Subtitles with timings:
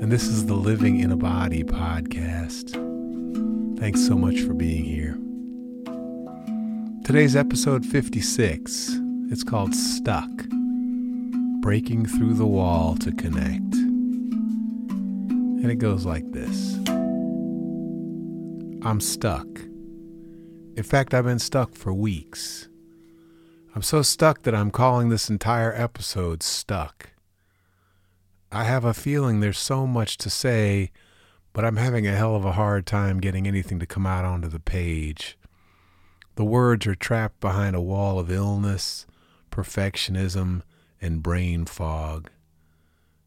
[0.00, 2.70] and this is the Living in a Body podcast.
[3.80, 5.18] Thanks so much for being here.
[7.04, 8.96] Today's episode 56.
[9.30, 10.30] It's called Stuck
[11.60, 13.74] Breaking Through the Wall to Connect.
[15.60, 16.76] And it goes like this
[18.86, 19.48] I'm stuck.
[20.76, 22.68] In fact, I've been stuck for weeks.
[23.74, 27.10] I'm so stuck that I'm calling this entire episode Stuck.
[28.50, 30.90] I have a feeling there's so much to say,
[31.52, 34.48] but I'm having a hell of a hard time getting anything to come out onto
[34.48, 35.36] the page.
[36.36, 39.06] The words are trapped behind a wall of illness,
[39.50, 40.62] perfectionism,
[41.00, 42.30] and brain fog.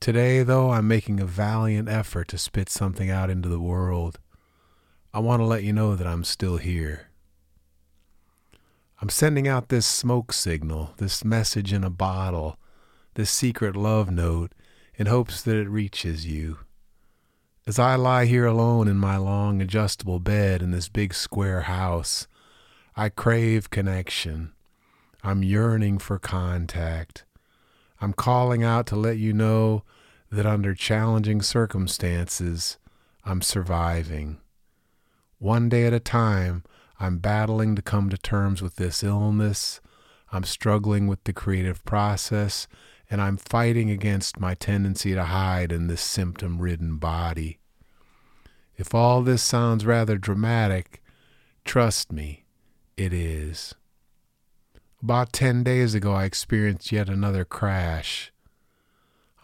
[0.00, 4.18] Today, though, I'm making a valiant effort to spit something out into the world.
[5.12, 7.10] I want to let you know that I'm still here.
[9.00, 12.58] I'm sending out this smoke signal, this message in a bottle,
[13.14, 14.52] this secret love note
[14.96, 16.58] in hopes that it reaches you.
[17.66, 22.26] As I lie here alone in my long adjustable bed in this big square house,
[22.96, 24.52] I crave connection.
[25.22, 27.24] I'm yearning for contact.
[28.00, 29.82] I'm calling out to let you know
[30.30, 32.76] that under challenging circumstances,
[33.24, 34.38] I'm surviving.
[35.38, 36.64] One day at a time,
[37.00, 39.80] I'm battling to come to terms with this illness.
[40.30, 42.68] I'm struggling with the creative process
[43.10, 47.58] and I'm fighting against my tendency to hide in this symptom ridden body.
[48.76, 51.02] If all this sounds rather dramatic,
[51.64, 52.44] trust me,
[52.96, 53.74] it is.
[55.02, 58.32] About 10 days ago, I experienced yet another crash.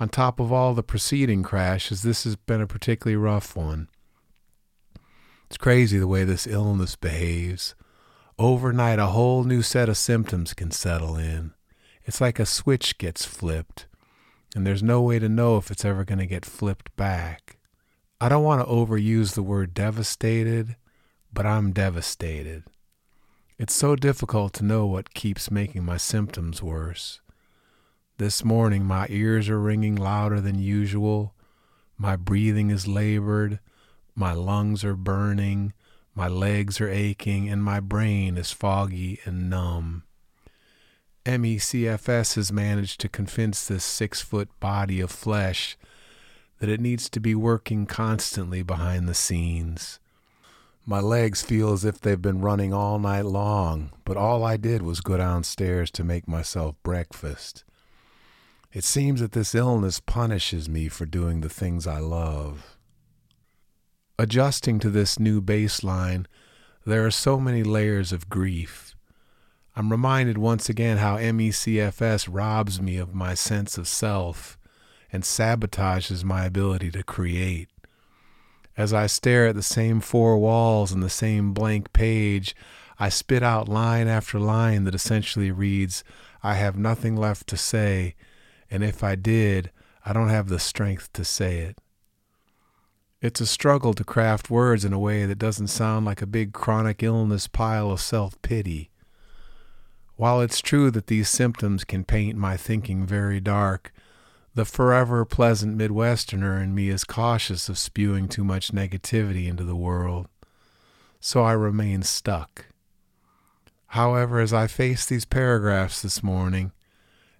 [0.00, 3.88] On top of all the preceding crashes, this has been a particularly rough one.
[5.46, 7.74] It's crazy the way this illness behaves.
[8.38, 11.52] Overnight, a whole new set of symptoms can settle in.
[12.10, 13.86] It's like a switch gets flipped,
[14.56, 17.58] and there's no way to know if it's ever going to get flipped back.
[18.20, 20.74] I don't want to overuse the word devastated,
[21.32, 22.64] but I'm devastated.
[23.58, 27.20] It's so difficult to know what keeps making my symptoms worse.
[28.18, 31.32] This morning, my ears are ringing louder than usual,
[31.96, 33.60] my breathing is labored,
[34.16, 35.74] my lungs are burning,
[36.16, 40.02] my legs are aching, and my brain is foggy and numb.
[41.26, 45.76] MECFS has managed to convince this six foot body of flesh
[46.58, 49.98] that it needs to be working constantly behind the scenes.
[50.86, 54.82] My legs feel as if they've been running all night long, but all I did
[54.82, 57.64] was go downstairs to make myself breakfast.
[58.72, 62.78] It seems that this illness punishes me for doing the things I love.
[64.18, 66.26] Adjusting to this new baseline,
[66.86, 68.94] there are so many layers of grief
[69.76, 74.58] I'm reminded once again how MECFS robs me of my sense of self
[75.12, 77.68] and sabotages my ability to create.
[78.76, 82.54] As I stare at the same four walls and the same blank page,
[82.98, 86.04] I spit out line after line that essentially reads,
[86.42, 88.14] I have nothing left to say,
[88.70, 89.70] and if I did,
[90.04, 91.78] I don't have the strength to say it.
[93.20, 96.54] It's a struggle to craft words in a way that doesn't sound like a big
[96.54, 98.90] chronic illness pile of self pity.
[100.20, 103.90] While it's true that these symptoms can paint my thinking very dark,
[104.54, 109.74] the forever pleasant Midwesterner in me is cautious of spewing too much negativity into the
[109.74, 110.28] world,
[111.20, 112.66] so I remain stuck.
[113.86, 116.72] However, as I face these paragraphs this morning,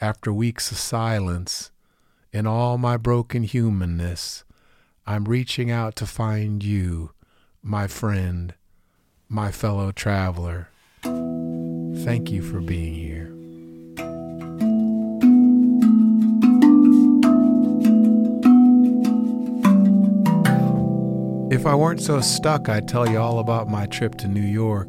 [0.00, 1.72] after weeks of silence,
[2.32, 4.44] in all my broken humanness,
[5.06, 7.10] I'm reaching out to find you,
[7.62, 8.54] my friend,
[9.28, 10.71] my fellow traveler.
[12.04, 13.32] Thank you for being here.
[21.52, 24.88] If I weren't so stuck, I'd tell you all about my trip to New York.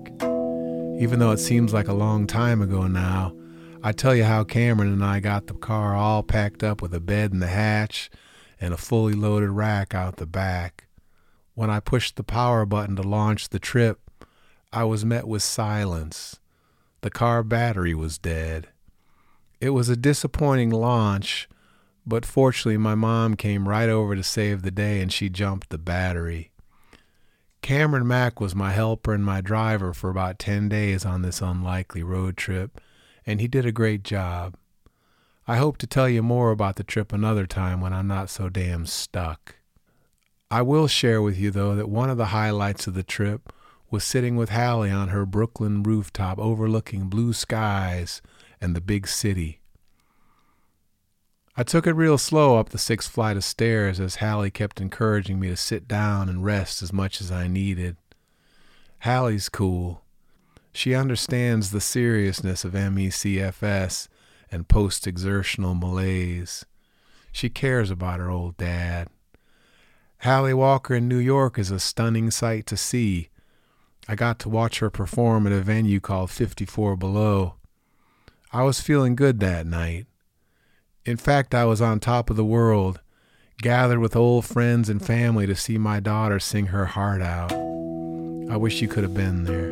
[1.00, 3.36] Even though it seems like a long time ago now,
[3.84, 7.00] I'd tell you how Cameron and I got the car all packed up with a
[7.00, 8.10] bed in the hatch
[8.60, 10.88] and a fully loaded rack out the back.
[11.54, 14.00] When I pushed the power button to launch the trip,
[14.72, 16.40] I was met with silence.
[17.04, 18.70] The car battery was dead.
[19.60, 21.50] It was a disappointing launch,
[22.06, 25.78] but fortunately, my mom came right over to save the day and she jumped the
[25.78, 26.52] battery.
[27.62, 32.04] Cameron Mack was my helper and my driver for about 10 days on this unlikely
[32.04, 32.80] road trip,
[33.26, 34.56] and he did a great job.
[35.46, 38.48] I hope to tell you more about the trip another time when I'm not so
[38.48, 39.56] damn stuck.
[40.50, 43.52] I will share with you, though, that one of the highlights of the trip
[43.94, 48.24] was sitting with Hallie on her Brooklyn rooftop overlooking blue skies
[48.60, 49.62] and the big city.
[51.56, 55.40] I took it real slow up the sixth flight of stairs as Hallie kept encouraging
[55.40, 57.98] me to sit down and rest as much as I needed.
[59.02, 60.02] Hallie's cool.
[60.72, 64.08] She understands the seriousness of MECFS
[64.52, 66.66] and post exertional malaise.
[67.32, 69.10] She cares about her old dad.
[70.24, 73.30] Hallie Walker in New York is a stunning sight to see.
[74.08, 77.56] I got to watch her perform at a venue called 54 Below.
[78.52, 80.08] I was feeling good that night.
[81.06, 83.00] In fact, I was on top of the world,
[83.60, 87.54] gathered with old friends and family to see my daughter sing her heart out.
[87.54, 89.72] I wish you could have been there.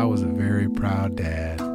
[0.00, 1.69] I was a very proud dad.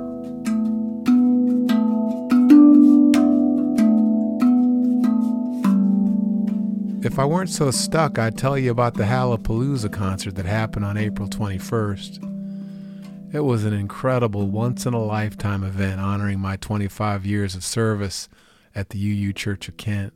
[7.06, 10.98] If I weren't so stuck, I'd tell you about the Hallapalooza concert that happened on
[10.98, 13.32] April 21st.
[13.32, 18.28] It was an incredible, once in a lifetime event honoring my 25 years of service
[18.74, 20.14] at the UU Church of Kent.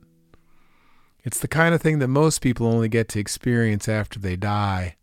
[1.22, 4.96] It's the kind of thing that most people only get to experience after they die,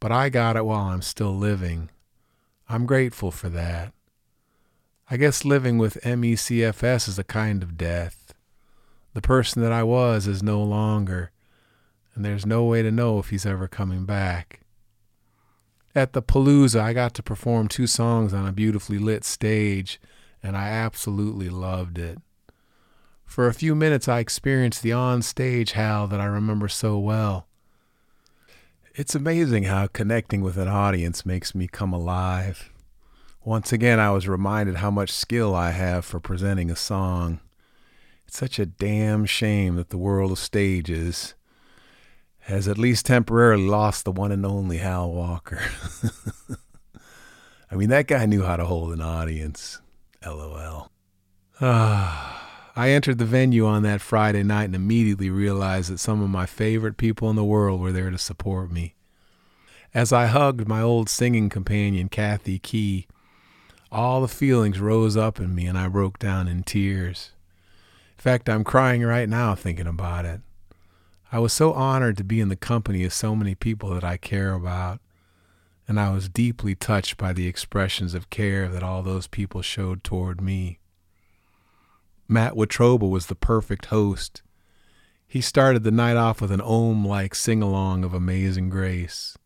[0.00, 1.90] but I got it while I'm still living.
[2.68, 3.92] I'm grateful for that.
[5.08, 8.23] I guess living with MECFS is a kind of death.
[9.14, 11.30] The person that I was is no longer,
[12.14, 14.60] and there's no way to know if he's ever coming back.
[15.94, 20.00] At the Palooza, I got to perform two songs on a beautifully lit stage,
[20.42, 22.18] and I absolutely loved it.
[23.24, 27.46] For a few minutes, I experienced the on-stage Hal that I remember so well.
[28.96, 32.72] It's amazing how connecting with an audience makes me come alive.
[33.44, 37.38] Once again, I was reminded how much skill I have for presenting a song.
[38.34, 41.36] Such a damn shame that the world of stages
[42.40, 45.62] has at least temporarily lost the one and only Hal Walker.
[47.70, 49.80] I mean, that guy knew how to hold an audience.
[50.26, 50.90] LOL.
[51.60, 52.72] Ah.
[52.74, 56.44] I entered the venue on that Friday night and immediately realized that some of my
[56.44, 58.96] favorite people in the world were there to support me.
[59.94, 63.06] As I hugged my old singing companion, Kathy Key,
[63.92, 67.30] all the feelings rose up in me and I broke down in tears.
[68.18, 70.40] In fact, I'm crying right now thinking about it.
[71.30, 74.16] I was so honored to be in the company of so many people that I
[74.16, 75.00] care about,
[75.88, 80.04] and I was deeply touched by the expressions of care that all those people showed
[80.04, 80.78] toward me.
[82.28, 84.42] Matt Watroba was the perfect host.
[85.26, 89.36] He started the night off with an ohm like sing along of Amazing Grace.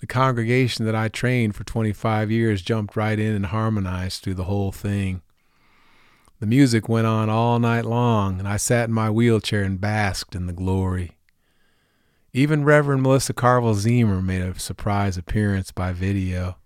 [0.00, 4.44] The congregation that I trained for 25 years jumped right in and harmonized through the
[4.44, 5.22] whole thing.
[6.44, 10.34] The music went on all night long, and I sat in my wheelchair and basked
[10.34, 11.16] in the glory.
[12.34, 16.58] Even Reverend Melissa Carvill Ziemer made a surprise appearance by video.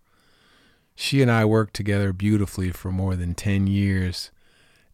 [0.96, 4.32] She and I worked together beautifully for more than 10 years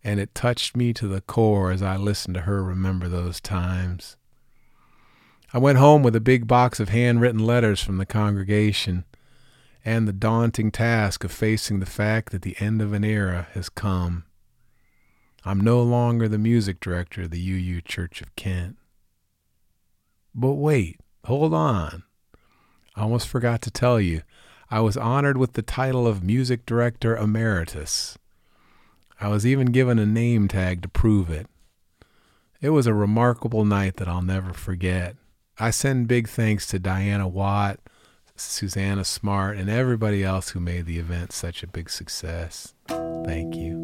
[0.05, 4.19] and it touched me to the core as I listened to her remember those times.
[5.55, 9.07] I went home with a big box of handwritten letters from the congregation
[9.83, 13.71] and the daunting task of facing the fact that the end of an era has
[13.71, 14.25] come.
[15.45, 18.77] I'm no longer the music director of the UU Church of Kent.
[20.35, 22.05] But wait, hold on.
[22.97, 24.23] I almost forgot to tell you,
[24.71, 28.17] I was honored with the title of Music Director Emeritus.
[29.21, 31.47] I was even given a name tag to prove it.
[32.61, 35.17] It was a remarkable night that I'll never forget.
[35.59, 37.79] I send big thanks to Diana Watt,
[38.35, 42.75] Susanna Smart, and everybody else who made the event such a big success.
[42.89, 43.84] Thank you.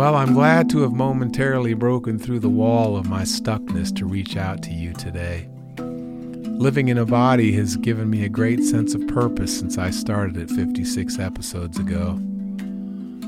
[0.00, 4.34] Well, I'm glad to have momentarily broken through the wall of my stuckness to reach
[4.34, 5.46] out to you today.
[5.76, 10.38] Living in a body has given me a great sense of purpose since I started
[10.38, 12.18] it 56 episodes ago.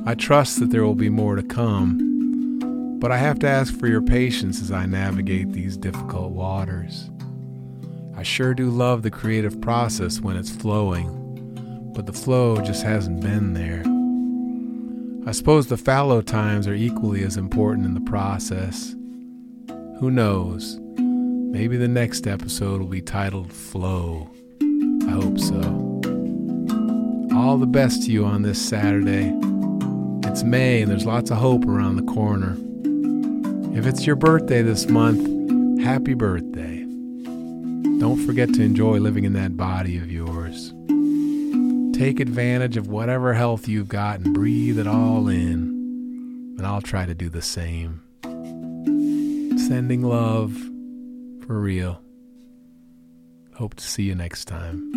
[0.07, 3.87] I trust that there will be more to come, but I have to ask for
[3.87, 7.11] your patience as I navigate these difficult waters.
[8.17, 13.21] I sure do love the creative process when it's flowing, but the flow just hasn't
[13.21, 13.92] been there.
[15.25, 18.97] I suppose the fallow times are equally as important in the process.
[20.01, 20.81] Who knows?
[20.99, 24.29] Maybe the next episode will be titled Flow.
[25.07, 25.61] I hope so.
[27.37, 29.33] All the best to you on this Saturday.
[30.29, 32.57] It's May and there's lots of hope around the corner.
[33.79, 36.81] If it's your birthday this month, happy birthday.
[38.01, 40.75] Don't forget to enjoy living in that body of yours.
[42.03, 46.57] Take advantage of whatever health you've got and breathe it all in.
[46.59, 48.03] And I'll try to do the same.
[49.69, 50.53] Sending love
[51.47, 52.03] for real.
[53.55, 54.91] Hope to see you next time.